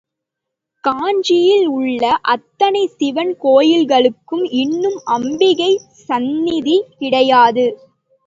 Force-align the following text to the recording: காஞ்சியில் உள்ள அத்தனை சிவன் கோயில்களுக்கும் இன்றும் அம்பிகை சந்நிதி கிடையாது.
காஞ்சியில் 0.83 1.67
உள்ள 1.71 2.03
அத்தனை 2.31 2.81
சிவன் 2.95 3.33
கோயில்களுக்கும் 3.43 4.45
இன்றும் 4.53 4.99
அம்பிகை 5.07 5.71
சந்நிதி 6.07 6.77
கிடையாது. 6.97 7.65